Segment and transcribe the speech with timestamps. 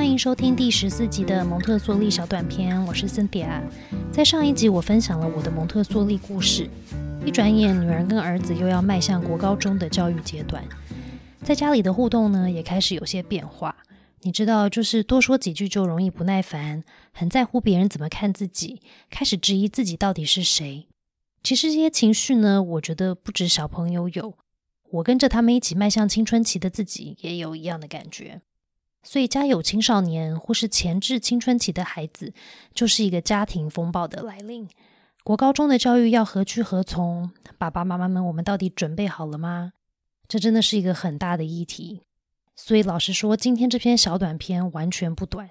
[0.00, 3.62] 欢迎收听第十四集的蒙特梭利小短片，我是森迪亚。
[4.10, 6.70] 在上一集，我分享了我的蒙特梭利故事。
[7.22, 10.64] 一转眼，女儿跟儿子又要迈向国高中的教育阶段，
[11.42, 13.76] 在家里的互动呢，也开始有些变化。
[14.22, 16.82] 你知道，就是多说几句就容易不耐烦，
[17.12, 18.80] 很在乎别人怎么看自己，
[19.10, 20.86] 开始质疑自己到底是谁。
[21.42, 24.32] 其实这些情绪呢，我觉得不止小朋友有，
[24.92, 28.40] 我跟着他们一起迈向青春期的自己也有一样的感觉。
[29.02, 32.32] 所以，家有青少年或是前置青春期的孩子，
[32.74, 34.68] 就是一个家庭风暴的来临。
[35.24, 37.30] 国高中的教育要何去何从？
[37.58, 39.72] 爸爸妈妈们，我们到底准备好了吗？
[40.28, 42.02] 这真的是一个很大的议题。
[42.54, 45.50] 所以，老实说，今天这篇小短片完全不短。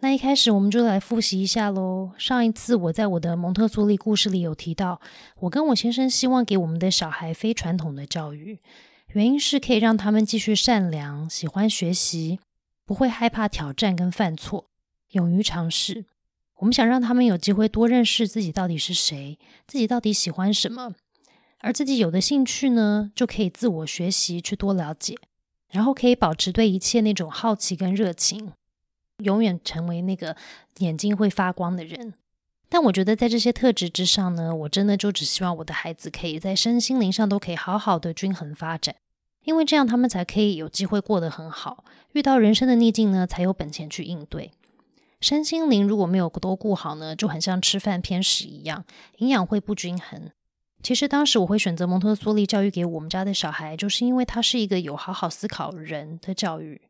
[0.00, 2.10] 那一开始，我们就来复习一下喽。
[2.18, 5.00] 上一次我在我的蒙特梭利故事里有提到，
[5.38, 8.58] 我跟我先生希望给我们的小孩非传统的教育，
[9.12, 12.40] 原因是可以让他们继续善良、喜欢学习，
[12.84, 14.68] 不会害怕挑战跟犯错，
[15.10, 16.04] 勇于尝试。
[16.56, 20.94] 我们想让他们有机会多认识自己到底是谁，自己到底喜欢什么，
[21.60, 25.16] 而自己有的兴趣呢，就可以自我学习去多了解，
[25.70, 28.52] 然后可以保持对一切那种好奇跟热情。
[29.18, 30.36] 永远成为那个
[30.78, 32.14] 眼睛会发光的人，
[32.68, 38.96] 但我觉得在这些特质之上呢，我真的就只希望我的孩子可以在身心灵上都可以好好的均衡发展，
[39.44, 41.84] 因为这样他们才可以有机会过得很好。
[42.12, 44.52] 遇到人生的逆境呢，才有本钱去应对。
[45.20, 48.84] 身心灵如果没有都顾好呢，就很像吃饭偏食一样，
[49.18, 50.30] 营养会不均衡。
[50.82, 56.82] 其实当时我会选择蒙特梭利教育给我们家的小孩，就是因为它是一个有好好思考人的教育。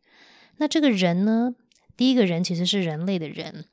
[0.56, 1.54] 那这个人呢？
[1.94, 3.66] 第一个人其实是人类的人，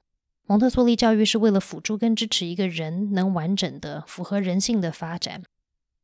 [0.45, 5.43] 蒙特梭利教育是为了辅助跟支持一个人能完整的符合人性的发展。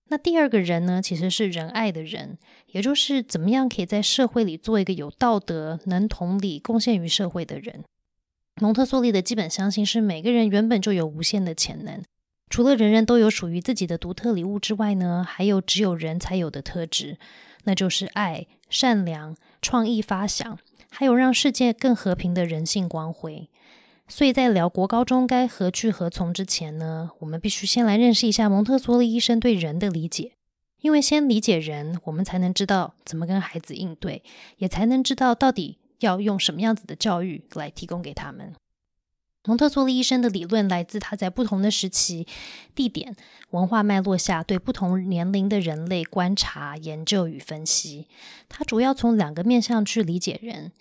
[0.09, 7.83] 那第二个人呢，其实是仁爱的人，也就是怎么样可以在社会里做一个有道德、能同理、贡献于社会的人。
[8.61, 12.03] 蒙特梭利的基本相信是每个人原本就有无限的潜能，
[12.49, 17.17] 除了人人都有属于自己的独特礼物之外呢，还有只有人才有的特质，
[17.63, 20.57] 那就是爱、善良、创意发想。
[20.89, 23.49] 还有让世界更和平的人性光辉。
[24.07, 30.33] 所以在聊国高中该何去何从之前呢，我们必须先来认识一下蒙特梭利医生对人的理解。
[30.81, 34.21] 因为先理解人，我们才能知道怎么跟孩子应对，
[34.57, 38.53] 也才能知道到底要用什么样子的教育来提供给他们。
[39.47, 42.27] 蒙特梭利医生的理论来自他在不同的时期、
[42.75, 43.15] 地点、
[43.49, 48.07] 文化脉络下对不同年龄的人类观察、研究与分析。
[48.47, 50.71] 他主要从两个面向去理解人。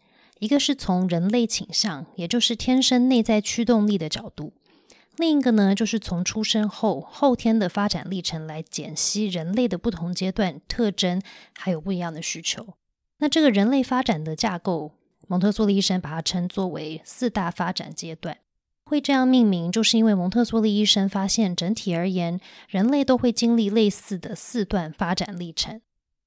[0.44, 4.52] 一个是从人类倾向，也就是天生内在驱动力的角度；
[5.16, 11.22] 另一个呢，就是从出生后后天的发展历程来解析人类的不同阶段特征，
[11.56, 12.74] 还有不一样的需求。
[13.20, 14.92] 那这个人类发展的架构，
[15.28, 18.36] 蒙特梭利医生把它称作为四大发展阶段。
[18.84, 22.38] 会这样命名，就是因为蒙特梭利医生发现，整体而言，
[22.68, 25.80] 人类都会经历类似的四段发展历程。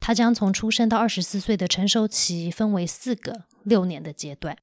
[0.08, 4.58] 他将从出生到二十四岁的成熟期分为四个六年的阶段。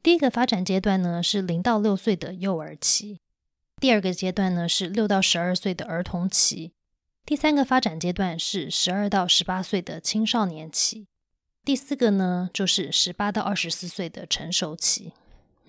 [0.00, 3.18] 第一个发展阶段呢是零到六岁的幼儿期，
[3.80, 6.70] 第二个阶段呢是六到十二岁的儿童期，
[7.24, 11.08] 第三个发展阶段是十二到十八岁的青少年期，
[11.64, 15.12] 第四个呢就是十八到二十四岁的成熟期。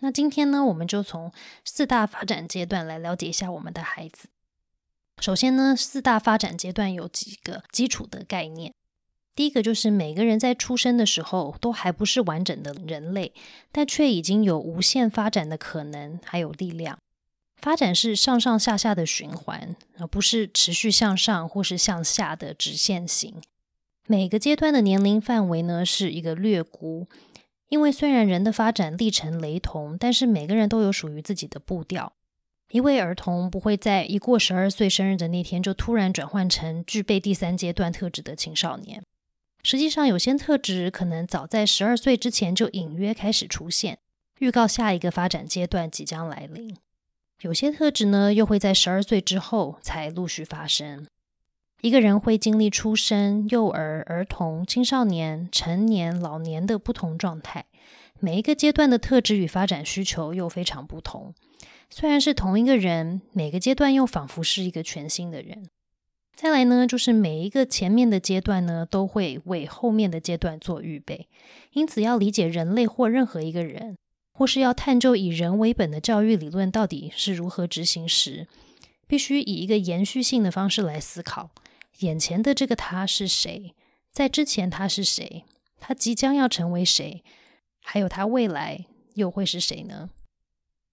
[0.01, 1.31] 那今天呢，我们就从
[1.65, 4.27] 四大发展阶段来了解一下我们的孩子。
[5.19, 8.75] 首先呢，四大发展阶段有几个基础的概念。
[9.37, 13.31] 第一个就是每个人在出生的时候都还不是完整的人类，
[13.71, 16.97] 但却已经有无限发展的可能，还有力量。
[17.57, 23.35] 发展是上上下下的循环，而不是持续向上或是向下的直线型。
[24.07, 27.05] 每个阶段的年龄范围呢是一个略估，
[27.69, 32.13] 因为虽然人的发展历程雷同，但是每个人都有属于自己的步调。
[32.71, 39.03] 一位儿童不会在一过十二岁生日的那天就突然转换成具备第三阶段特质的青少年。
[39.69, 43.99] 实际上，有些特质可能早在十二岁之前就隐约开始出现，
[44.39, 46.73] 预告下一个发展阶段即将来临；
[47.41, 51.05] 有些特质呢，又会在十二岁之后才陆续发生。
[51.81, 57.65] 一个人会经历出生、幼儿、儿童、青少年、成年、老年的不同状态，
[58.21, 61.33] 每一个阶段的特质与发展需求又非常不同。
[61.89, 65.67] 虽然是同一个人，每个阶段又仿佛是一个全新的人。
[66.37, 71.27] 再来呢，就是每一个前面的阶段呢，都会为后面的阶段做预备。
[71.73, 73.97] 因此，要理解人类或任何一个人，
[74.33, 78.45] 或是要探究以人为本的教育理论到底是如何执行时，
[79.07, 81.49] 必须以一个延续性的方式来思考：
[82.01, 83.73] 眼前的这个他是谁？
[84.11, 85.43] 在之前他是谁？
[85.79, 87.23] 他即将要成为谁？
[87.81, 88.85] 还有他未来
[89.15, 90.11] 又会是谁呢？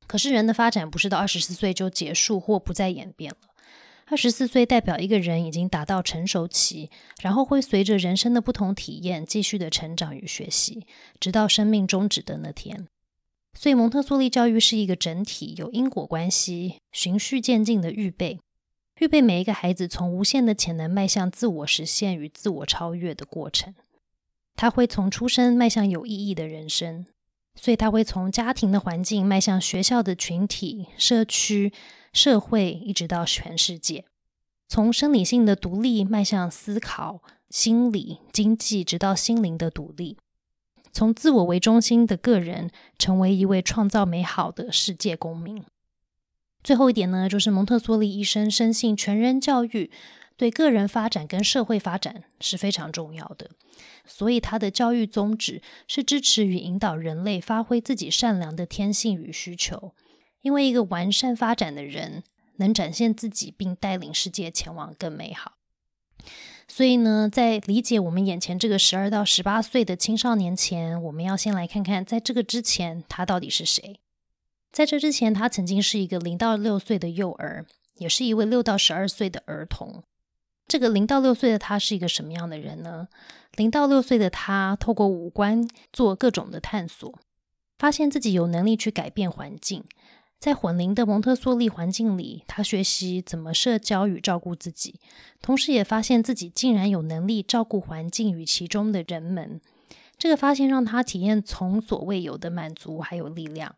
[0.07, 3.54] 可是人的发展不是到二十四岁就结束或不再演变了。
[4.15, 6.89] 二十四岁代表一个人已经达到成熟期，
[7.21, 10.87] 然后会随着人生的不同体验继续的成长与学习，
[11.19, 12.87] 直到生命终止的那天。
[13.59, 18.39] 所以蒙特梭利教育是一个整体，有因果关系、循序渐进的预备，
[19.01, 23.75] 预备每一个孩子从无限的潜能迈向自我实现与自我超越的过程。
[24.55, 27.05] 他会从出生迈向有意义的人生，
[27.57, 31.73] 所以他会从家庭的环境迈向学校的群体、社区。
[32.15, 34.05] 社会一直到全世界，
[34.69, 37.21] 从生理性的独立迈向思考、
[37.51, 40.17] 心理、经济，直到心灵的独立；
[40.93, 45.65] 从自我为中心的个人，成为一位创造美好的世界公民。
[46.63, 49.91] 最后一点呢，就是蒙特梭利医生深信全人教育
[50.37, 53.51] 对个人发展跟社会发展是非常重要的，
[54.07, 59.93] 所以他的教育宗旨是支持与引导人类发挥自己善良的天性与需求。
[60.45, 62.23] 因为一个完善发展的人
[62.57, 65.55] 能展现自己，并带领世界前往更美好。
[66.69, 73.99] 所以呢，在理解我们眼前这个十二到十八岁的青少年前，我们要先来看看，在这个之前他到底是谁。
[74.71, 77.65] 在这之前，他曾经是一个零到六岁的幼儿，
[77.95, 80.03] 也是一位六到十二岁的儿童。
[80.69, 83.09] 这个零到六岁的他是一个什么样的人呢？
[83.57, 87.19] 零到六岁的他透过五官做各种的探索，
[87.79, 89.85] 发现自己有能力去改变环境。
[90.45, 95.01] 在混龄的蒙特梭利环境里，他学习怎么社交与照顾自己，
[95.41, 99.59] 同时也发现自己竟然有能力照顾环境与其中的人们。
[100.19, 103.75] 这个发现让他体验从所未有的满足还有力量。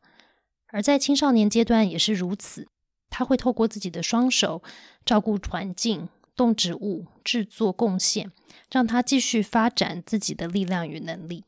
[0.67, 2.67] 而在青少年阶段也是如此，
[3.11, 4.61] 他会透过自己的双手
[5.05, 8.33] 照顾环境、动植物、制作贡献，
[8.73, 11.45] 让他继续发展自己的力量与能力。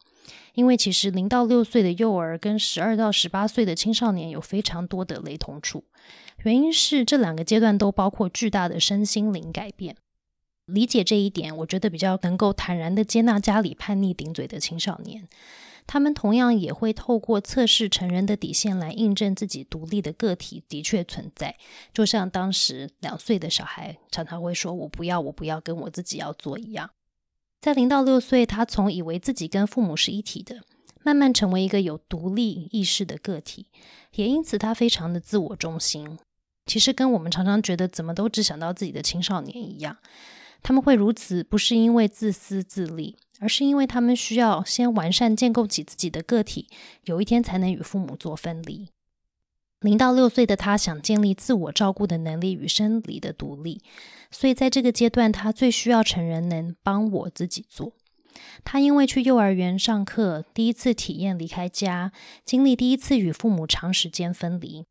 [0.54, 5.84] 因为其实零到六岁的幼儿跟十二到十八岁的青少年有非常多的雷同处，
[6.42, 9.96] 原因是这两个阶段都包括巨大的身心灵改变。
[10.66, 15.26] 理解这一点，我觉得比较能够坦然的接纳家里叛逆顶嘴的青少年，
[15.86, 21.56] 他们同样也会透过测试成人的底线来印证自己独立的个体的确存在。
[21.94, 26.90] 就像当时两岁的小孩常常会说“我不要，我不要”，跟我自己要做一样。
[27.60, 30.60] 在零到六岁，他从以为自己跟父母是一体的，
[31.02, 33.66] 慢慢成为一个有独立意识的个体，
[34.14, 36.18] 也因此他非常的自我中心。
[36.66, 39.96] 其实跟我们常常觉得怎么都只想到自己的青少年一样，
[40.62, 46.68] 他们会如此，不是因为自私自利，而是因为他们需要先完善建构起自己的个体，
[47.04, 48.88] 有一天才能与父母做分离。
[49.80, 53.80] 零到六岁的他想建立自我照顾的能力与生理的独立，
[54.30, 57.92] 所以在这个阶段，他最需要成人能帮我自己做。
[58.64, 62.12] 他因为去幼儿园上课，第一次体验离开家，
[62.44, 64.84] 经历第一次与父母长时间分离，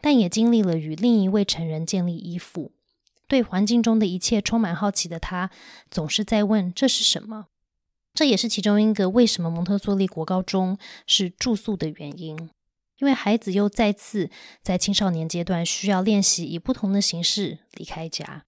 [0.00, 2.72] 但也经历了与另一位成人建立依附。
[3.26, 5.50] 对环境中的一切充满好奇的他，
[5.90, 7.46] 总是在问这是什么。
[8.14, 12.50] 这也是其中一个为什么蒙特梭利国高中是住宿的原因。
[12.98, 14.30] 因为孩子又再次
[14.62, 18.44] 在青少年阶段需要练习以不同的形式离开家，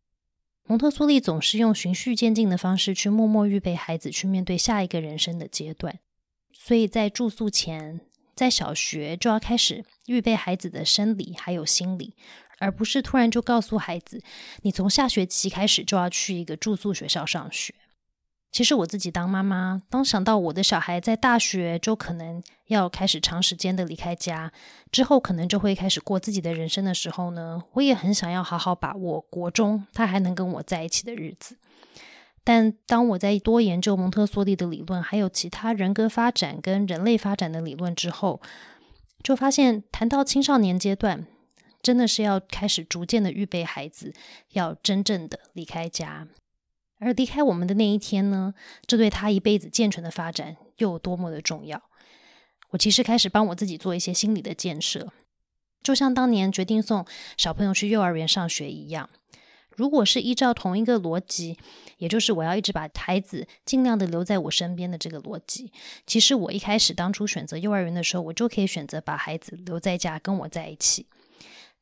[0.64, 5.98] 蒙特梭利总是用循序渐进的方式去默默预备孩子去面对下一个人生的阶段。
[6.52, 8.00] 所以在住宿前，
[8.34, 12.14] 在小学就要开始预备孩子的生理还有心理，
[12.58, 14.22] 而不是突然就告诉孩子，
[14.62, 17.74] 你从下学期开始就要去一个住宿学校上学。
[18.50, 24.50] 其实我自己当妈妈，当想到我的小孩在大学就可能要开始长时间的离开家，
[24.90, 31.56] 之后可能就会开始过自己的人生的时候呢，我也很想要好好把握国中他还能跟我在一起的日子。
[32.42, 38.40] 但当我在多研究蒙特梭利的理论，还有其他人格发展跟人类发展的理论之后，
[39.22, 41.26] 就发现谈到青少年阶段，
[41.82, 44.14] 真的是要开始逐渐的预备孩子
[44.52, 46.26] 要真正的离开家。
[46.98, 48.54] 而离开我们的那一天呢？
[48.86, 51.82] 这对他一辈子健全的发展又有多么的重要？
[52.70, 55.08] 我其实开始帮我自己做一些心理的建设，
[55.82, 59.08] 就像当年决定送小朋友去幼儿园上学一样。
[59.70, 61.56] 如果是依照同一个逻辑，
[61.98, 65.72] 也就是我要一直把孩子尽量的留在我身边的这个逻辑，
[66.04, 71.06] 其实我一开始当初选择幼儿园的时候，我就可以选择把孩子留在家跟我在一起。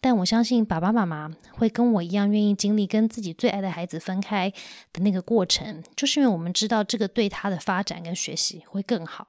[0.07, 4.49] 但我相信爸爸妈妈会跟我一样愿意经历跟自己最爱的孩子分开
[4.93, 9.27] 的那个过程，就是因为我们知道这个对他的发展跟学习会更好。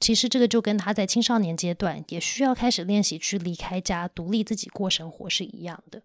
[0.00, 6.02] 其实这个就跟他在青少年阶段也需要开始练习去离开家、独立自己过生活是一样的。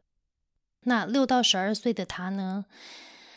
[0.84, 2.66] 那六到十二岁的他呢？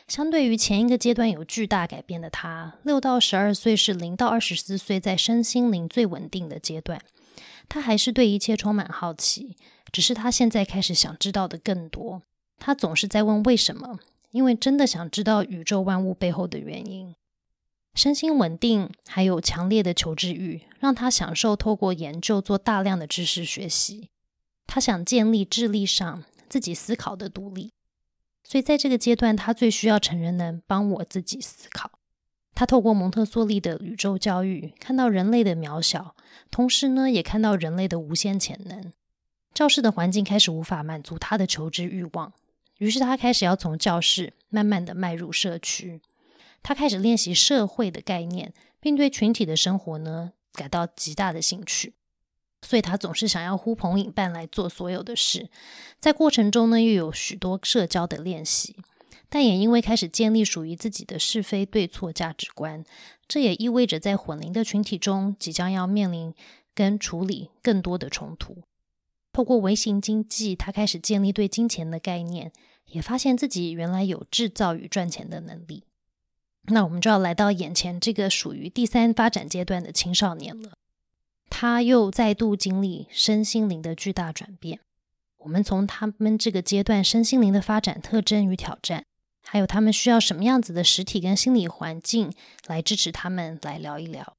[0.07, 7.01] 相对于前一个阶段有巨大改变的他，六到十二岁是零到二十四岁在身心灵最稳定的阶段。
[7.67, 9.57] 他还是对一切充满好奇，
[9.93, 12.23] 只是他现在开始想知道的更多。
[12.59, 13.99] 他总是在问为什么，
[14.31, 17.15] 因为真的想知道宇宙万物背后的原因。
[17.95, 24.11] 身心稳定，还有强烈的求知欲，让他享受透过研究做大量的知识学习。
[24.67, 27.73] 他想建立智力上自己思考的独立，
[28.45, 31.93] 所以在这个阶段，他最需要成人能帮我自己思考。
[32.55, 36.15] 他透过蒙特梭利的宇宙教育，看到人类的渺小，
[36.51, 38.93] 同时呢，也看到人类的无限潜能。
[39.57, 42.31] 教室的环境开始无法满足他的求知欲望，
[42.77, 46.03] 于是他开始要从教室慢慢的迈入社区。
[46.63, 51.95] 他开始练习社会的概念，并对群体的生活呢感到极大的兴趣。
[52.61, 55.49] 所以他总是想要呼朋引伴来做所有的事，
[55.99, 58.77] 在过程中呢又有许多社交的练习，
[59.31, 62.85] 但也因为开始建立属于自己的是非对错价值观，
[63.27, 66.35] 这也意味着在混龄的群体中即将要面临
[66.75, 68.59] 跟处理更多的冲突。
[69.37, 72.51] 透过微型经济，他开始建立对金钱的概念，
[72.87, 75.85] 也发现自己原来有制造与赚钱的能力。
[76.69, 80.79] 那我们就要来到眼前这个属于第三发展阶段的青少年了，
[81.51, 84.81] 他又再度经历身心灵的巨大转变。
[85.41, 89.05] 我们从他们这个阶段身心灵的发展特征与挑战，
[89.43, 92.33] 还有他们需要什么样子的实体跟心理环境
[92.67, 94.35] 来支持他们，来聊一聊。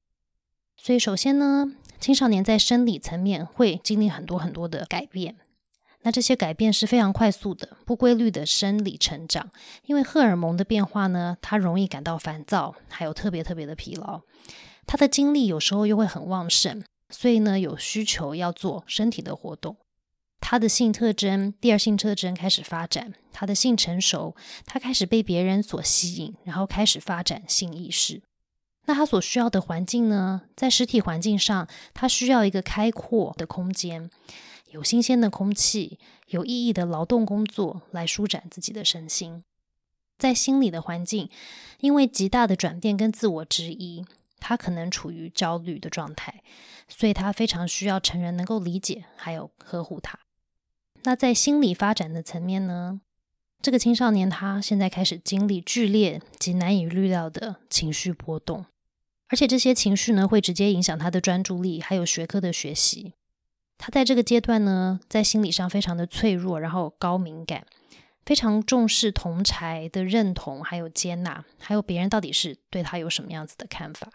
[0.76, 5.36] 所以，首先呢，青少年在生理层面会经历很多很多的改变。
[6.02, 9.50] 那这些改变是非常快速的、不规律的生理成长，
[9.84, 14.22] 因为荷尔蒙的变化呢，他容易感到烦躁，还有特别特别的疲劳。
[14.86, 19.76] 他的精力有时候又会很旺盛，所以呢，有需求要做身体的活动。
[20.40, 28.22] 他的性特征、第二性特征开始发展，他的性成熟，他开始被别人所吸引，然后开始发展性意识。
[28.88, 34.10] 那他所需要的环境呢，在实体环境上，他需要一个开阔的空间。
[34.70, 39.44] 有新鲜的空气，有意义的劳动工作来舒展自己的身心。
[40.18, 41.28] 在心理的环境，
[41.80, 44.06] 因为极大的转变跟自我质疑，
[44.40, 46.42] 他可能处于焦虑的状态，
[46.88, 50.18] 所以他非常需要成人能够理解还有呵护他。
[51.02, 53.02] 那在心理发展的层面呢？
[53.60, 58.64] 这个青少年他现在开始经历剧烈及难以预料的情绪波动，
[59.28, 63.12] 而且这些情绪呢会直接影响他的专注力还有学科的学习。
[63.76, 67.64] 他在这个阶段呢，在心理上非常的脆弱，然后高敏感，
[68.26, 74.10] 非常重视同才的认同，还有接纳，还有别人到底是对他有什么样子的看法。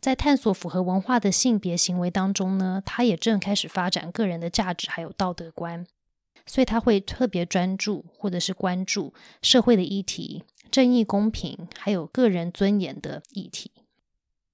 [0.00, 5.86] 在探索符合文化的性别行为当中呢，他也正开始发展个人的价值还有道德观，
[6.46, 9.12] 所以他会特别专注或者是关注
[9.42, 13.70] 社会的议题、正义、公平，还有个人尊严的议题。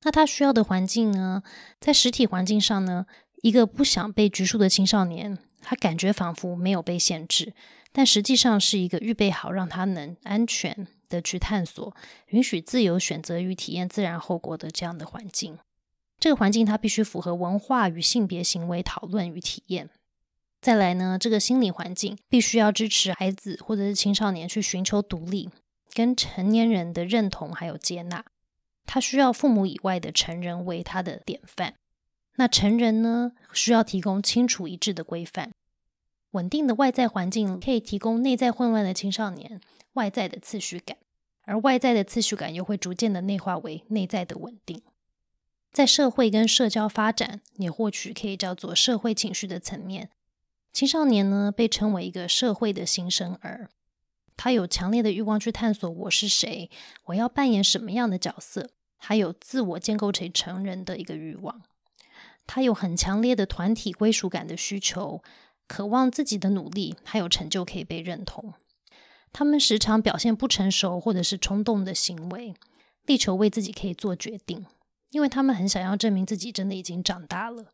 [0.05, 1.43] 那他需要的环境呢，
[1.81, 3.07] 在实体环境上呢？
[3.43, 7.53] 一个不想被拘束的青少年，他感觉仿佛没有被限制，
[7.93, 11.95] 但实际上是一个预备好让他能安全的去探索、
[12.29, 15.59] 允许自由选择与体验自然后果的这样的环境。
[16.19, 19.91] 这个环境它必须符合文化与性别行为讨论与体验。
[20.63, 25.51] 再来呢，这个心理环境必须要支持孩子或者是青少年去寻求独立、
[25.93, 28.25] 跟成年人的认同还有接纳。
[28.87, 31.75] 他需要父母以外的成人为他的典范。
[32.37, 35.53] 那成人呢，需要提供清楚一致的规范，
[36.33, 39.61] 稳定的外在环境可以提供内在混乱的青少年
[39.93, 40.97] 外在的次序感，
[41.43, 44.83] 而外在的次序感又会逐渐的内化为内在的稳定。
[45.73, 50.11] 在社会跟社交发展，也或许可以叫做社会情绪的层面，
[50.73, 53.71] 青少年呢被称为一个社会的新生儿，
[54.37, 56.71] 他有强烈的欲望去探索我是谁，
[57.07, 61.63] 我要扮演什么样的角色，还有自我建构成成人的一个欲望。
[62.47, 65.23] 他有很强烈的团体归属感的需求，
[65.67, 68.53] 渴望自己的努力还有成就可以被认同。
[69.33, 72.55] 他们时常表现不成熟或者是冲动的行为，
[73.07, 74.67] 力求为自己可以做决定，
[75.11, 77.73] 因为他们很想要证明自己真的已经长大了。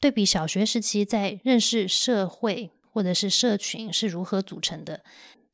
[0.00, 5.04] 对比小学时期在认识社会或者是社群是如何组成的，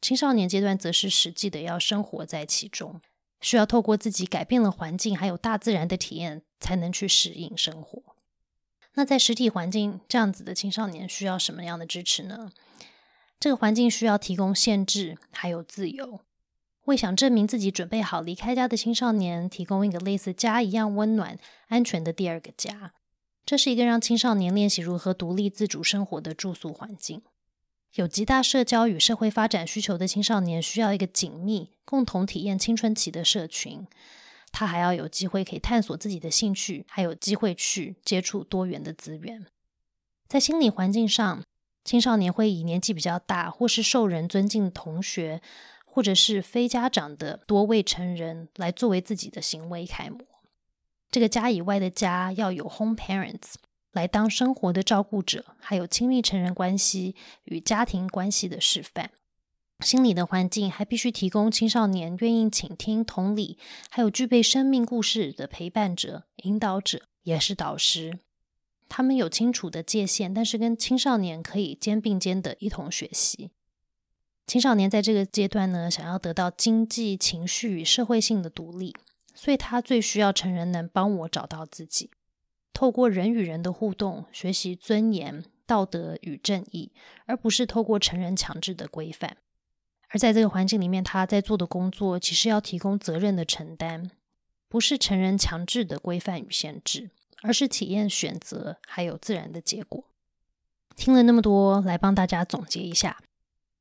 [0.01, 3.01] 青少年阶段则是实际的要生活在其中。
[3.41, 8.03] 需要透过自己改变了环境，还有大自然的体验，才能去适应生活。
[8.95, 12.51] 那在实体环境这样子的青少年需要什么样的支持呢？
[13.39, 16.19] 这个环境需要提供限制，还有自由，
[16.87, 21.39] 为想证明自己准备好离开家的青少年提供一个类似家一样温暖、
[21.69, 22.93] 安全的第二个家。
[23.47, 27.23] 这是一个让青少年练习如何独立自主生活的住宿环境。
[27.95, 33.87] 有极大社交与社会发展需求的青少年，需要一个紧密、共同体验青春期的社群。
[34.51, 39.47] 他还要有机会可以探索自己的兴趣，还有机会去接触多元的资源。
[40.27, 41.43] 在心理环境上，
[41.85, 45.43] 青少年会以年纪比较大或是受人尊敬的同学，
[45.85, 50.21] 或者是非家长的多位成人来作为自己的行为楷模。
[51.11, 53.55] 这个家以外的家要有 home parents
[53.93, 59.11] 来当生活的照顾者，还有亲密成人关系与家庭关系的示范。
[59.81, 68.19] 心理的环境还必须提供青少年愿意倾听、同理，还有具备生命故事的陪伴者、引导者，也是导师。
[68.89, 73.51] 他们有清楚的界限，但是跟青少年可以肩并肩的一同学习。
[74.47, 78.97] 青少年在这个阶段呢，想要得到经济、情绪与社会性的独立，
[79.35, 82.11] 所以他最需要成人能帮我找到自己，
[82.73, 86.93] 透过人与人的互动，学习尊严、道德与正义，
[87.27, 89.37] 而不是透过成人强制的规范。
[90.11, 94.11] 而在这个环境里面，他在做的工作其实要提供责任的承担，
[94.69, 97.11] 不是成人强制的规范与限制，
[97.43, 100.05] 而是体验选择还有自然的结果。
[100.97, 103.19] 听了那么多，来帮大家总结一下：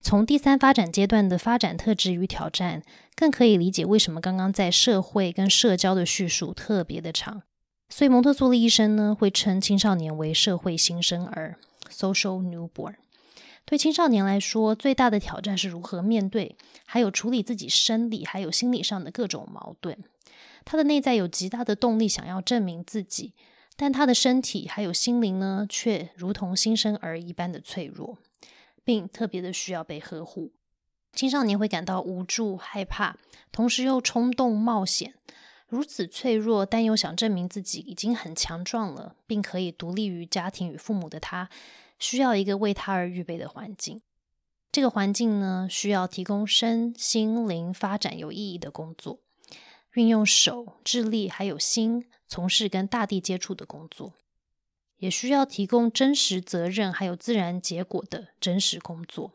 [0.02, 2.84] 从第三发展阶段的发展特质与挑战，
[3.16, 7.44] 更可以理解为什么刚刚在社会跟社交的叙述特别的长。
[7.90, 11.58] 所以蒙特梭利医生呢，会称青少年为社会新生儿
[11.90, 12.96] （social newborn）。
[13.66, 19.98] 对青少年来说，最大的挑战是如何面对，还有处理自己生理还有心理上的各种矛盾。
[20.64, 23.34] 他的内在有极大的动力，想要证明自己，
[23.76, 28.18] 但他的身体还有心灵呢，却如同新生儿一般的脆弱，
[28.84, 30.52] 并特别的需要被呵护。
[31.14, 33.18] 青少年会感到无助、害怕，
[33.52, 35.14] 同时又冲动冒险。
[35.68, 41.50] 如此脆弱，但又想证明自己已经很强壮了，并可以独立于家庭与父母的他。
[42.00, 44.02] 需要一个为他而预备的环境。
[44.72, 49.20] 这个环境呢，需要提供身心灵发展有意义的工作，
[49.94, 54.14] 运用手、智力还有心，从事跟大地接触的工作，
[54.98, 59.34] 也需要提供真实责任还有自然结果的真实工作。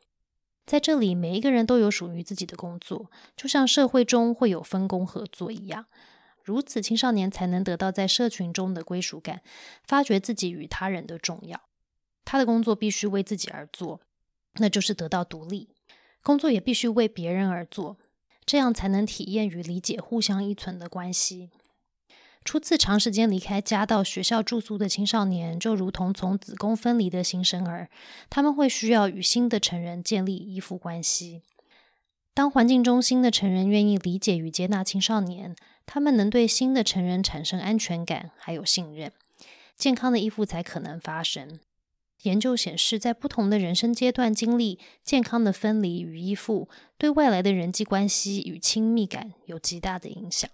[0.65, 5.87] 在这里，每一个人都有属于自己的工作，就像社会中会有分工合作一样。
[6.45, 9.43] 如此，青少年才能得到在社群中的归属感，
[9.85, 11.61] 发掘自己与他人的重要。
[12.25, 14.01] 他的工作必须为自己而做，
[14.55, 15.69] 那就是得到独立；
[16.23, 17.97] 工作也必须为别人而做，
[18.45, 21.51] 这样才能体验与理解互相依存的关系。
[22.45, 27.89] 初次长时间离开家到学校住宿的青少年，就如同从子宫分离的新生儿，
[28.29, 31.43] 他们会需要与新的成人建立依附关系。
[32.35, 39.13] 当环境中新的成人愿意理解与接纳青少年，他们能对新的成人产生安全感还有信任，
[39.77, 41.61] 健康的依附才可能发生。
[42.23, 50.49] 研究显示，在不同的人生阶段经历健康的分离与依附，对外来的人际关系与亲密感有极大的影响。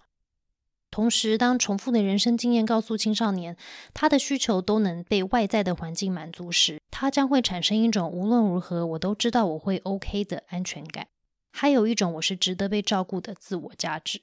[0.91, 3.55] 同时，当重复的人生经验告诉青少年，
[3.93, 11.07] 他的需求都能被外在的环境满足时，他将会产生一种无论如何我都知道我会 OK 的安全感，
[11.51, 14.21] 还有一种我是值得被照顾的自我价值。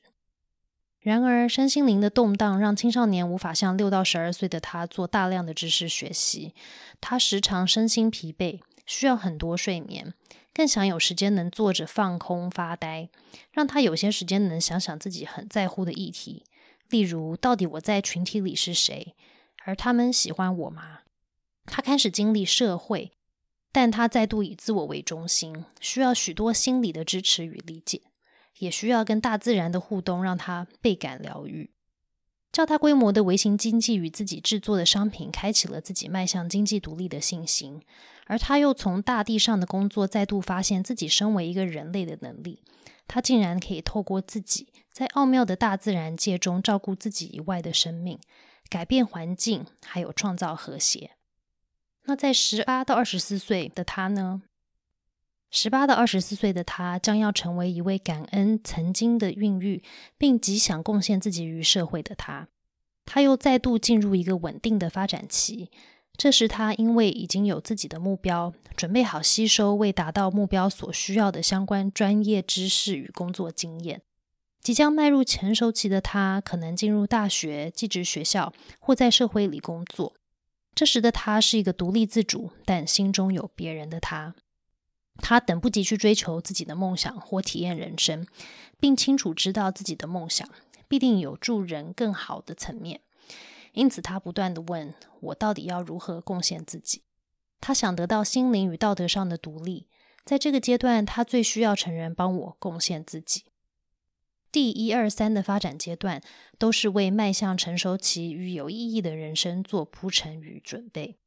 [1.01, 6.53] 然而，身心灵的动荡让青少年无法像六到十二岁的他做大量的知识学习。
[7.01, 10.13] 他时常身心疲惫，需要很多睡眠，
[10.53, 13.09] 更想有时间能坐着放空发呆，
[13.53, 16.43] 让他有些时间能想想自己很在乎的议题，
[16.91, 19.15] 例如到底我在群体里是谁，
[19.65, 21.03] 而他们喜欢我吗？
[21.67, 23.13] 他开始经历社会，
[23.79, 28.01] 但他再度以自我为中心，需要许多心理的支持与理解。
[28.57, 31.69] 也需要跟大自然的互动，让他倍感疗愈。
[32.51, 37.83] 较大规模的微型经济与自己制作的商品，开启了自己迈向经济独立的信心。
[38.25, 42.63] 而他又从大地上的工作，再度发现自己身为一个人类的能力。
[43.07, 48.19] 他竟然可以透过自己在奥妙的大自然界中照顾自己以外的生命，
[48.71, 51.11] 改变环境，还有创造和谐。
[52.09, 54.43] 那在十八到二十四岁的他呢？
[55.51, 59.83] 十八到二十四岁的他将要成为一位感恩曾经的孕育，
[60.17, 62.49] 并极想贡献自己于社会的他。
[63.05, 65.71] 他又再度进入一个稳定的发展期。
[66.17, 74.03] 这时，他因为已经有自己的目标，准备好吸收为达到目标所需要的相关专业知识与工作经验。
[74.61, 80.16] 即将迈入成熟期的他，可能进入大学、寄职学校或在社会里工作。
[80.77, 84.35] 这时的他是一个独立自主，但心中有别人的他。
[85.17, 88.27] 他等不及去追求自己的梦想或体验人生，
[88.79, 90.47] 并清楚知道自己的梦想
[90.87, 93.01] 必定有助人更好的层面。
[93.73, 97.01] 因此，他不断的问我到底要如何贡献自己。
[97.59, 99.89] 他想得到心灵与道德上的独立。
[100.27, 103.45] 在这个阶段，他最需要成人帮我贡献自己。
[104.53, 106.23] 第一、二、三的发展阶段，
[106.59, 111.19] 都是为迈向成熟期与有意义的人生做铺陈与准备。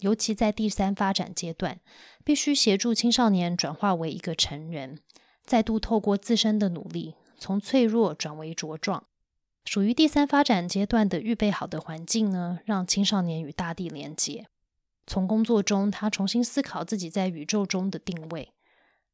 [0.00, 1.80] 尤其在第三发展阶段，
[2.22, 5.00] 必须协助青少年转化为一个成人，
[5.42, 9.06] 再度透过自身的努力，从脆弱转为茁壮。
[9.64, 14.46] 属于第三发展阶段的预备好的环境呢，让青少年与大地连接。
[15.06, 18.52] 从工作中，他重新思考自己在宇宙中的定位。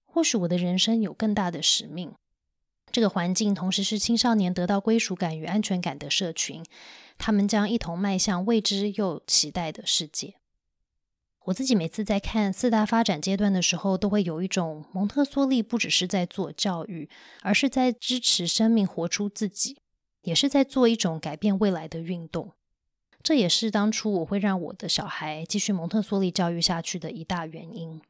[0.04, 2.12] 或许我的人生有更大的使命。
[2.92, 6.62] 这个环境同时是青少年得到归属感与安全感的社群，
[7.16, 10.34] 他们将一同迈向未知又期待的世界。
[11.46, 17.08] 我自己每次在看四大发展阶段的时候，都会有一种蒙特梭利不只是在做教育，
[17.40, 19.78] 而是在支持生命活出自己，
[20.20, 22.52] 也是在做一种改变未来的运动。
[23.22, 28.00] 这也是当初我会让我的小孩继续蒙特梭利教育下去的一大原因。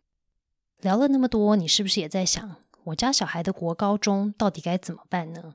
[0.80, 5.54] 聊了那么多，你是不是也在想，我家小孩的国高中到底该怎么办呢？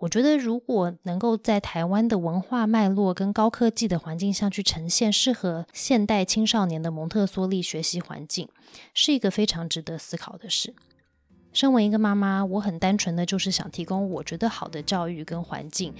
[0.00, 8.48] 我觉得，如果能够在台湾的文化脉络跟高科技的环境下去呈现适合现代青少年的蒙特梭利学习环境，
[8.94, 10.72] 是一个非常值得思考的事。
[11.52, 15.92] 身为一个妈妈，我很单纯的就是想提供我觉得好的教育跟环境，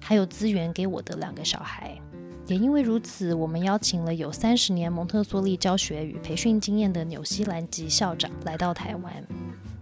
[0.00, 1.98] 还有资源给我的两个小孩。
[2.46, 9.12] 也因为如此，我们邀请了有三十年蒙特梭利教学与培训经验的纽西兰籍校长来到台湾。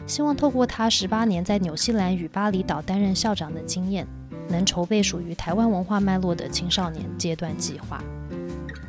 [0.09, 4.07] 希望透过他十八年在纽西兰与巴厘岛担任校长的经验，
[4.49, 8.03] 能筹备属于台湾文化脉络的青少年阶段计划。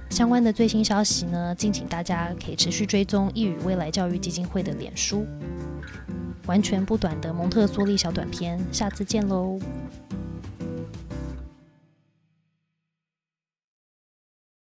[0.10, 5.28] 相关的最新消息呢，敬请大家可以持续追踪一语未来教育基金会的脸书。
[6.48, 9.60] 完全不短的蒙特梭利小短片，下次见喽。